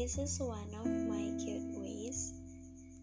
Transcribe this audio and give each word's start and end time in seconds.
This 0.00 0.16
is 0.16 0.40
one 0.40 0.72
of 0.80 0.88
my 1.12 1.28
cute 1.44 1.76
ways 1.76 2.32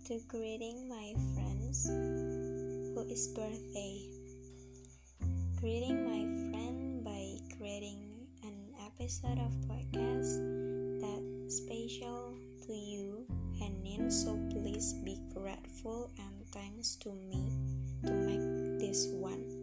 to 0.10 0.18
greeting 0.28 0.90
my 0.90 1.14
friends 1.36 1.86
who 1.86 3.06
is 3.08 3.28
birthday. 3.38 4.02
Greeting 5.62 6.02
my 6.10 6.26
friend 6.50 7.06
by 7.06 7.38
creating 7.56 8.02
an 8.42 8.74
episode 8.82 9.38
of 9.38 9.54
podcast 9.70 10.42
that 11.06 11.22
special 11.54 12.34
to 12.66 12.74
you 12.74 13.28
and 13.62 13.78
in 13.86 14.10
so 14.10 14.34
please 14.50 14.96
be 15.06 15.22
grateful 15.38 16.10
and 16.18 16.50
thanks 16.52 16.96
to 16.96 17.14
me 17.14 17.46
to 18.08 18.12
make 18.12 18.82
this 18.82 19.06
one. 19.14 19.57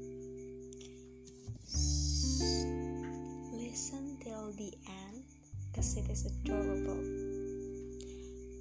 Because 5.85 5.97
it 5.99 6.11
is 6.11 6.25
adorable. 6.27 7.03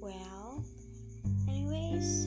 Well, 0.00 0.62
anyways, 1.48 2.26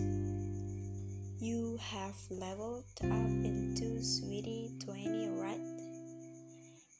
you 1.40 1.78
have 1.82 2.16
leveled 2.32 2.86
up 3.04 3.30
into 3.46 4.04
Sweetie 4.04 4.72
20, 4.84 5.30
right? 5.38 5.62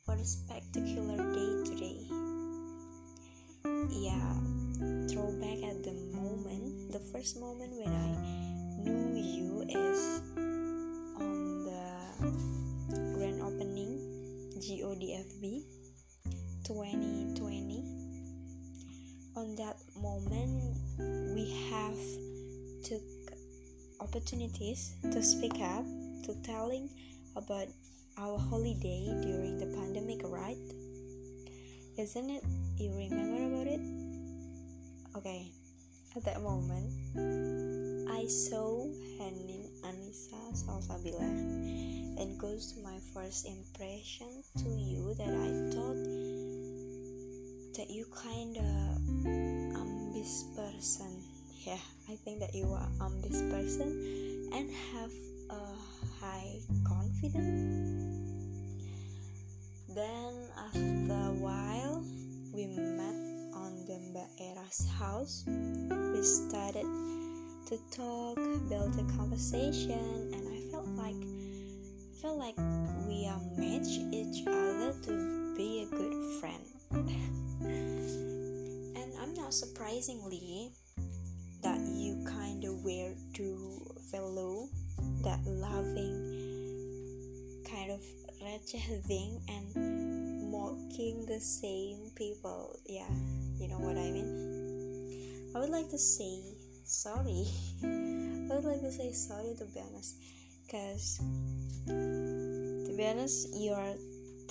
What 0.06 0.20
a 0.20 0.26
spectacular 0.26 1.18
day 1.34 1.64
today. 1.66 1.98
Yeah, 3.90 4.34
throwback 5.10 5.64
at 5.66 5.84
the 5.84 5.94
moment, 6.14 6.92
the 6.92 7.02
first 7.12 7.40
moment 7.40 7.74
when 7.74 7.90
I 7.90 8.84
knew 8.84 9.16
you 9.18 9.62
is 9.70 10.22
on 11.18 11.66
the 11.66 13.16
grand 13.16 13.42
opening 13.42 13.98
GODFB 14.60 15.64
2020. 16.68 17.47
On 19.38 19.54
that 19.58 19.78
moment, 20.02 20.82
we 20.98 21.54
have 21.70 21.94
took 22.84 23.06
opportunities 24.02 24.96
to 25.12 25.22
speak 25.22 25.62
up, 25.62 25.86
to 26.26 26.34
telling 26.42 26.90
about 27.36 27.68
our 28.18 28.40
holiday 28.40 29.06
during 29.22 29.60
the 29.60 29.68
pandemic, 29.78 30.22
right? 30.26 30.58
Isn't 32.00 32.32
it? 32.32 32.44
You 32.78 32.90
remember 32.98 33.54
about 33.54 33.68
it? 33.68 33.82
Okay, 35.16 35.52
at 36.16 36.26
that 36.26 36.42
moment, 36.42 36.90
I 38.10 38.26
saw 38.26 38.90
Hanin 39.22 39.70
Anissa 39.86 40.50
Salsabila 40.66 41.22
and 42.18 42.40
goes 42.40 42.74
to 42.74 42.82
my 42.82 42.98
first 43.14 43.46
impression 43.46 44.42
to 44.58 44.70
you 44.82 45.14
that 45.14 45.30
I 45.30 45.50
thought 45.70 46.27
that 47.78 47.92
you 47.92 48.06
kinda 48.24 48.60
um, 48.60 49.72
ambitious 49.76 50.46
person. 50.56 51.22
Yeah, 51.64 51.78
I 52.10 52.16
think 52.16 52.40
that 52.40 52.56
you 52.56 52.66
are 52.74 52.90
um, 53.00 53.14
ambitious 53.14 53.42
person 53.54 54.50
and 54.52 54.72
have 54.94 55.12
a 55.52 55.62
high 56.20 56.58
confidence. 56.88 58.18
Then 59.94 60.34
after 60.58 61.14
a 61.14 61.38
while, 61.38 62.04
we 62.52 62.66
met 62.66 63.14
on 63.54 63.86
the 63.86 64.02
Mbak 64.10 64.42
Era's 64.42 64.90
house. 64.98 65.44
We 65.46 66.24
started 66.24 66.90
to 67.70 67.78
talk, 67.92 68.38
build 68.70 68.98
a 68.98 69.06
conversation, 69.18 70.34
and 70.34 70.50
I 70.50 70.72
felt 70.72 70.88
like 70.98 71.22
felt 72.24 72.40
like 72.40 72.58
we 73.06 73.28
are 73.30 73.42
matched 73.56 74.02
each 74.10 74.48
other 74.48 74.94
to 75.04 75.54
be 75.56 75.86
a 75.86 75.96
good 75.96 76.42
friend. 76.42 77.38
not 79.48 79.54
surprisingly 79.54 80.74
that 81.64 81.80
you 81.80 82.20
kinda 82.28 82.68
were 82.84 83.16
to 83.34 83.80
fellow 84.12 84.68
that 85.24 85.40
loving 85.48 86.20
kind 87.64 87.92
of 87.92 88.02
thing 89.08 89.40
and 89.48 90.52
mocking 90.52 91.26
the 91.28 91.40
same 91.40 92.12
people. 92.16 92.78
Yeah, 92.86 93.08
you 93.58 93.70
know 93.70 93.80
what 93.80 93.96
I 93.96 94.12
mean? 94.12 95.54
I 95.56 95.60
would 95.60 95.70
like 95.70 95.88
to 95.92 95.98
say 95.98 96.44
sorry. 96.84 97.48
I 98.52 98.52
would 98.52 98.66
like 98.66 98.82
to 98.82 98.92
say 98.92 99.14
sorry 99.14 99.56
to 99.60 99.64
be 99.64 99.80
honest, 99.80 100.18
because 100.66 101.22
to 101.88 102.94
be 102.98 103.08
honest, 103.08 103.48
your 103.56 103.96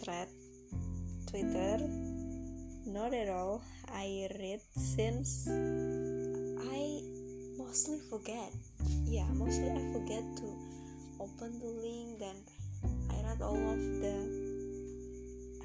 thread 0.00 0.28
Twitter 1.28 1.84
not 2.96 3.12
at 3.12 3.28
all. 3.28 3.60
I 3.92 4.26
read 4.40 4.60
since 4.72 5.44
I 5.52 6.80
mostly 7.60 8.00
forget. 8.08 8.48
Yeah, 9.04 9.28
mostly 9.36 9.68
I 9.68 9.84
forget 9.92 10.24
to 10.40 10.48
open 11.20 11.60
the 11.60 11.68
link. 11.76 12.16
Then 12.18 12.40
I 13.12 13.20
read 13.28 13.42
all 13.44 13.60
of 13.60 13.80
the 14.00 14.16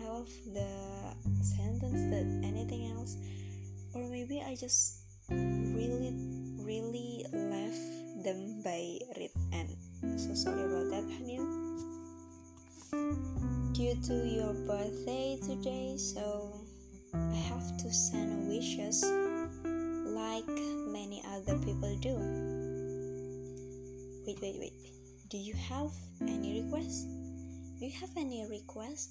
all 0.03 0.27
of 0.27 0.31
the 0.51 0.67
sentence 1.39 2.03
that 2.11 2.27
anything 2.43 2.91
else, 2.91 3.15
or 3.95 4.03
maybe 4.11 4.43
I 4.43 4.59
just 4.59 5.07
really 5.31 6.11
really 6.59 7.23
left 7.31 8.27
them 8.27 8.59
by 8.59 8.99
read 9.15 9.31
and 9.55 9.71
so 10.19 10.35
sorry 10.35 10.67
about 10.67 10.91
that, 10.91 11.07
Hanil. 11.15 11.47
Due 13.71 13.95
to 14.03 14.15
your 14.27 14.53
birthday 14.67 15.39
today, 15.47 15.95
so 15.95 16.60
I 17.13 17.35
have 17.49 17.77
to 17.77 17.93
send 17.93 18.47
wishes 18.47 19.03
like 19.03 20.47
many 20.47 21.23
other 21.27 21.57
people 21.59 21.95
do. 22.01 22.15
Wait, 24.25 24.39
wait, 24.41 24.55
wait. 24.59 24.73
Do 25.29 25.37
you 25.37 25.53
have 25.53 25.91
any 26.21 26.61
requests? 26.61 27.05
Do 27.79 27.85
you 27.85 27.91
have 27.99 28.11
any 28.17 28.45
requests? 28.49 29.09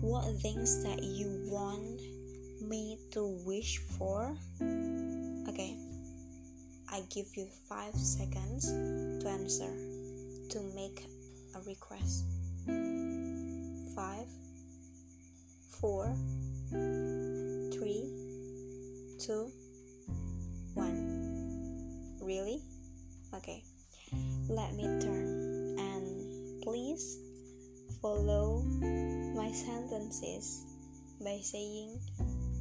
What 0.00 0.24
things 0.40 0.82
that 0.84 1.02
you 1.02 1.48
want 1.50 2.00
me 2.60 2.98
to 3.12 3.26
wish 3.46 3.78
for? 3.98 4.36
Okay, 5.48 5.76
I 6.90 7.02
give 7.10 7.26
you 7.36 7.46
five 7.68 7.94
seconds 7.94 8.66
to 9.22 9.28
answer 9.28 9.70
to 10.50 10.60
make 10.74 11.06
a 11.54 11.60
request. 11.62 12.24
Five, 13.94 14.28
four, 15.80 16.14
three, 17.72 18.04
two, 19.18 19.50
one. 20.74 22.18
Really? 22.22 22.62
Okay, 23.34 23.64
let 24.48 24.74
me 24.74 24.84
turn 25.00 25.78
and 25.78 26.62
please 26.62 27.18
follow 28.02 28.62
my 29.34 29.50
sentences 29.52 30.66
by 31.24 31.38
saying 31.42 31.98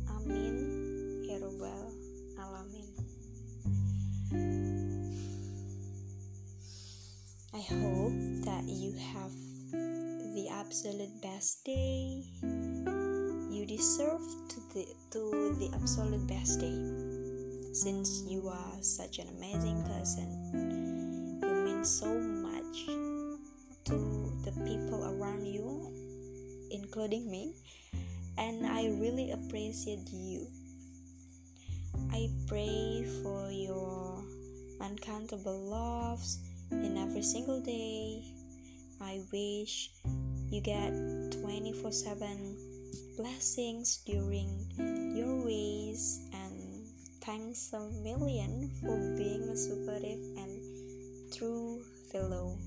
Amin 0.09 1.23
Ya 1.27 1.37
Alamin. 2.39 2.87
I 7.53 7.61
hope 7.61 8.15
that 8.45 8.63
you 8.63 8.93
have 9.13 9.31
the 10.35 10.47
absolute 10.51 11.21
best 11.21 11.65
day. 11.65 12.23
You 13.59 13.65
deserve 13.65 14.23
to 14.47 14.59
the 14.73 14.87
to 15.11 15.19
the 15.59 15.69
absolute 15.75 16.25
best 16.27 16.61
day. 16.61 16.79
Since 17.73 18.23
you 18.23 18.47
are 18.47 18.79
such 18.79 19.19
an 19.19 19.27
amazing 19.35 19.83
person, 19.83 21.43
you 21.43 21.55
mean 21.67 21.83
so 21.83 22.07
much 22.07 22.87
to 23.83 24.31
the 24.47 24.55
people 24.63 25.03
around 25.03 25.45
you, 25.45 25.91
including 26.71 27.29
me, 27.29 27.51
and 28.37 28.65
I 28.65 28.95
really 28.95 29.31
appreciate 29.31 30.07
you. 30.07 30.47
I 32.15 32.31
pray 32.47 33.03
for 33.21 33.51
your 33.51 34.23
uncountable 34.79 35.67
loves 35.67 36.39
in 36.71 36.95
every 36.95 37.23
single 37.23 37.59
day. 37.59 38.23
I 39.01 39.19
wish 39.33 39.91
you 40.47 40.61
get 40.61 40.95
24 41.43 41.91
7 41.91 42.68
blessings 43.17 43.97
during 44.05 44.49
your 45.15 45.45
ways 45.45 46.21
and 46.33 46.87
thanks 47.21 47.73
a 47.73 47.79
million 48.03 48.71
for 48.81 48.97
being 49.17 49.43
a 49.49 49.57
supportive 49.57 50.19
and 50.37 50.59
true 51.33 51.81
fellow. 52.11 52.57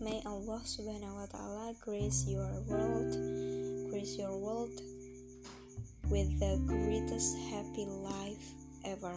May 0.00 0.22
Allah 0.26 0.60
subhanahu 0.64 1.14
wa 1.14 1.26
ta'ala 1.26 1.74
grace 1.80 2.26
your 2.28 2.50
world, 2.66 3.12
grace 3.90 4.18
your 4.18 4.36
world 4.38 4.74
with 6.10 6.30
the 6.38 6.58
greatest 6.66 7.38
happy 7.50 7.86
life 7.86 8.46
ever. 8.84 9.16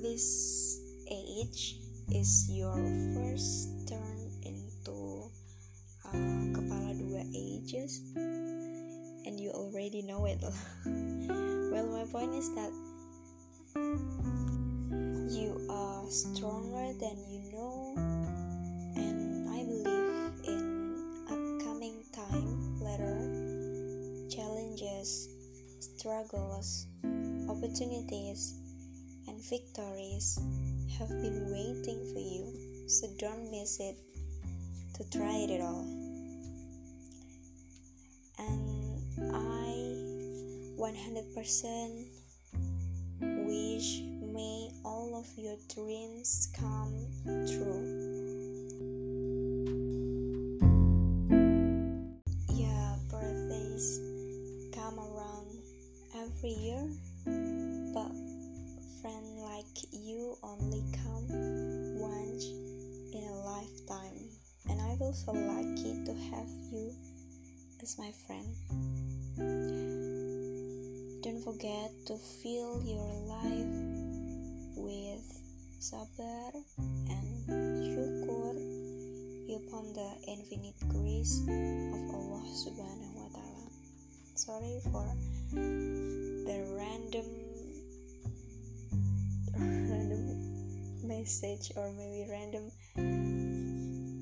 This 0.00 0.80
age 1.10 1.76
is 2.12 2.48
your 2.50 2.76
first 3.14 3.88
turn 3.88 4.19
ages 7.34 8.02
and 9.30 9.38
you 9.38 9.50
already 9.50 10.02
know 10.02 10.26
it. 10.26 10.38
well, 10.84 11.86
my 11.86 12.04
point 12.10 12.34
is 12.34 12.54
that 12.54 12.72
you 15.30 15.66
are 15.70 16.10
stronger 16.10 16.92
than 16.98 17.16
you 17.28 17.52
know, 17.52 17.94
and 18.96 19.48
I 19.48 19.62
believe 19.62 20.32
in 20.48 21.24
upcoming 21.30 22.02
time 22.12 22.80
later 22.80 23.18
challenges, 24.28 25.28
struggles, 25.78 26.86
opportunities, 27.48 28.54
and 29.28 29.40
victories 29.48 30.38
have 30.98 31.08
been 31.08 31.50
waiting 31.52 32.00
for 32.12 32.20
you, 32.20 32.88
so 32.88 33.06
don't 33.18 33.50
miss 33.50 33.78
it 33.80 33.96
to 34.94 35.08
try 35.10 35.46
it 35.48 35.60
all. 35.60 35.99
100% 40.80 42.06
wish 43.20 44.00
may 44.32 44.70
all 44.82 45.14
of 45.14 45.26
your 45.36 45.56
dreams 45.74 46.48
come 46.58 47.06
true. 47.46 47.84
Yeah, 52.48 52.96
birthdays 53.10 54.00
come 54.72 54.98
around 54.98 55.60
every 56.16 56.48
year, 56.48 56.88
but 57.92 58.10
friend 59.02 59.36
like 59.36 59.84
you 59.92 60.38
only 60.42 60.82
come 61.04 61.28
once 62.00 62.46
in 63.12 63.22
a 63.28 63.36
lifetime, 63.44 64.30
and 64.70 64.80
I 64.80 64.96
feel 64.96 65.12
so 65.12 65.32
lucky 65.32 66.06
to 66.06 66.14
have 66.34 66.48
you 66.72 66.94
as 67.82 67.98
my 67.98 68.12
friend. 68.26 69.69
Don't 71.22 71.44
forget 71.44 71.92
to 72.06 72.16
fill 72.16 72.80
your 72.80 73.12
life 73.28 73.76
with 74.72 75.20
sabar 75.76 76.48
and 77.12 77.28
syukur 77.44 78.56
upon 79.52 79.92
the 79.92 80.08
infinite 80.24 80.80
grace 80.88 81.44
of 81.44 82.00
Allah 82.08 82.44
Subhanahu 82.56 83.12
wa 83.20 83.28
Ta'ala. 83.36 83.68
Sorry 84.32 84.80
for 84.88 85.04
the 85.52 86.58
random 86.72 87.28
random 89.60 90.24
message 91.04 91.68
or 91.76 91.92
maybe 92.00 92.32
random 92.32 92.72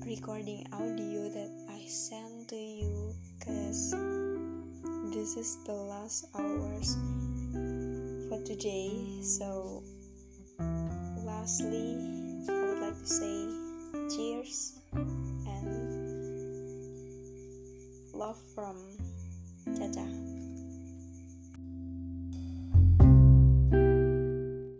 recording 0.03 0.67
audio 0.75 1.31
that 1.31 1.51
I 1.71 1.79
sent 1.87 2.51
to 2.51 2.59
you 2.59 3.15
because 3.39 3.95
this 5.11 5.37
is 5.37 5.57
the 5.65 5.73
last 5.73 6.25
hours 6.37 6.95
for 8.29 8.39
today. 8.45 8.91
So 9.23 9.81
lastly 11.25 11.97
I 12.47 12.53
would 12.53 12.79
like 12.79 12.99
to 12.99 13.07
say 13.07 13.47
cheers 14.15 14.79
and 14.93 15.65
love 18.13 18.37
from 18.53 18.77
Caca 19.65 20.28